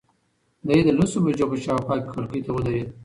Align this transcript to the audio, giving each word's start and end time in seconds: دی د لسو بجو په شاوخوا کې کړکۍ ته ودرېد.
دی 0.67 0.79
د 0.85 0.89
لسو 0.97 1.17
بجو 1.23 1.45
په 1.51 1.57
شاوخوا 1.63 1.95
کې 2.01 2.09
کړکۍ 2.13 2.41
ته 2.45 2.51
ودرېد. 2.53 2.89